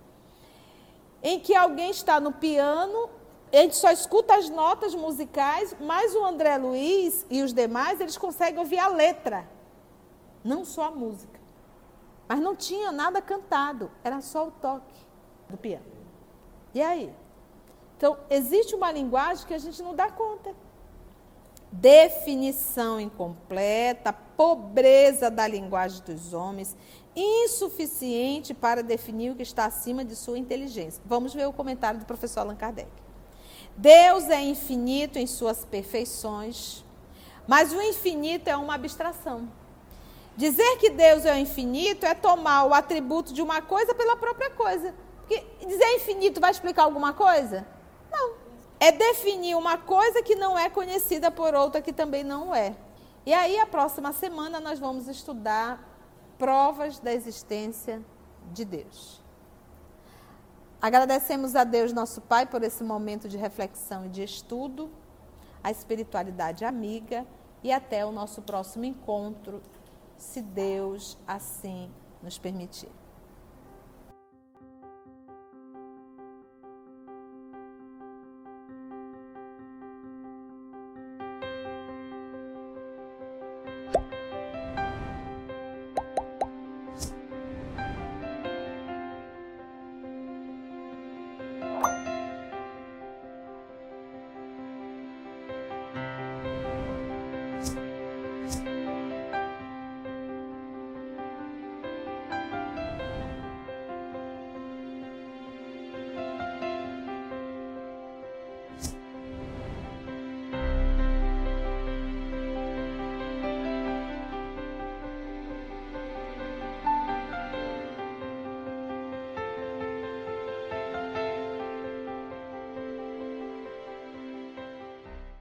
Em 1.23 1.39
que 1.39 1.55
alguém 1.55 1.91
está 1.91 2.19
no 2.19 2.31
piano, 2.31 3.09
a 3.51 3.57
gente 3.57 3.75
só 3.75 3.91
escuta 3.91 4.35
as 4.35 4.49
notas 4.49 4.95
musicais, 4.95 5.75
mas 5.79 6.15
o 6.15 6.23
André 6.23 6.57
Luiz 6.57 7.25
e 7.29 7.43
os 7.43 7.53
demais, 7.53 7.99
eles 7.99 8.17
conseguem 8.17 8.59
ouvir 8.59 8.79
a 8.79 8.87
letra, 8.87 9.47
não 10.43 10.63
só 10.63 10.85
a 10.85 10.91
música. 10.91 11.39
Mas 12.27 12.39
não 12.39 12.55
tinha 12.55 12.91
nada 12.91 13.21
cantado, 13.21 13.91
era 14.03 14.21
só 14.21 14.47
o 14.47 14.51
toque 14.51 14.95
do 15.49 15.57
piano. 15.57 15.85
E 16.73 16.81
aí? 16.81 17.13
Então, 17.97 18.17
existe 18.29 18.73
uma 18.73 18.91
linguagem 18.91 19.45
que 19.45 19.53
a 19.53 19.59
gente 19.59 19.83
não 19.83 19.93
dá 19.93 20.09
conta. 20.09 20.55
Definição 21.71 22.99
incompleta, 22.99 24.11
pobreza 24.11 25.29
da 25.29 25.45
linguagem 25.45 26.01
dos 26.03 26.33
homens, 26.33 26.75
insuficiente 27.15 28.53
para 28.53 28.81
definir 28.81 29.31
o 29.31 29.35
que 29.35 29.43
está 29.43 29.65
acima 29.65 30.03
de 30.03 30.15
sua 30.15 30.37
inteligência. 30.37 31.01
Vamos 31.05 31.33
ver 31.33 31.47
o 31.47 31.53
comentário 31.53 31.99
do 31.99 32.05
professor 32.05 32.41
Allan 32.41 32.55
Kardec. 32.55 32.89
Deus 33.75 34.29
é 34.29 34.41
infinito 34.41 35.17
em 35.17 35.27
suas 35.27 35.65
perfeições, 35.65 36.83
mas 37.47 37.73
o 37.73 37.81
infinito 37.81 38.49
é 38.49 38.55
uma 38.55 38.75
abstração. 38.75 39.49
Dizer 40.35 40.77
que 40.77 40.89
Deus 40.89 41.25
é 41.25 41.33
o 41.33 41.37
infinito 41.37 42.05
é 42.05 42.13
tomar 42.13 42.65
o 42.65 42.73
atributo 42.73 43.33
de 43.33 43.41
uma 43.41 43.61
coisa 43.61 43.93
pela 43.93 44.15
própria 44.15 44.49
coisa. 44.51 44.93
Porque 45.19 45.45
dizer 45.65 45.95
infinito 45.95 46.39
vai 46.39 46.51
explicar 46.51 46.83
alguma 46.83 47.13
coisa? 47.13 47.65
Não. 48.11 48.33
É 48.79 48.91
definir 48.91 49.55
uma 49.55 49.77
coisa 49.77 50.23
que 50.23 50.35
não 50.35 50.57
é 50.57 50.69
conhecida 50.69 51.29
por 51.29 51.53
outra 51.53 51.81
que 51.81 51.93
também 51.93 52.23
não 52.23 52.55
é. 52.55 52.75
E 53.25 53.33
aí, 53.33 53.59
a 53.59 53.67
próxima 53.67 54.11
semana, 54.13 54.59
nós 54.59 54.79
vamos 54.79 55.07
estudar 55.07 55.90
provas 56.41 56.97
da 56.97 57.13
existência 57.13 58.03
de 58.51 58.65
Deus. 58.65 59.21
Agradecemos 60.81 61.55
a 61.55 61.63
Deus, 61.63 61.93
nosso 61.93 62.19
Pai, 62.19 62.47
por 62.47 62.63
esse 62.63 62.83
momento 62.83 63.29
de 63.29 63.37
reflexão 63.37 64.07
e 64.07 64.09
de 64.09 64.23
estudo, 64.23 64.89
a 65.63 65.69
espiritualidade 65.69 66.65
amiga 66.65 67.27
e 67.63 67.71
até 67.71 68.03
o 68.03 68.11
nosso 68.11 68.41
próximo 68.41 68.85
encontro, 68.85 69.61
se 70.17 70.41
Deus 70.41 71.15
assim 71.27 71.91
nos 72.23 72.39
permitir. 72.39 72.89